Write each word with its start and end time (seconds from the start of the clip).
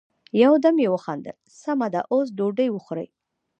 يو 0.41 0.53
دم 0.63 0.75
يې 0.83 0.89
وخندل: 0.95 1.35
سمه 1.61 1.87
ده، 1.93 2.01
اوس 2.11 2.27
ډوډی 2.37 2.69
وخورئ! 2.71 3.07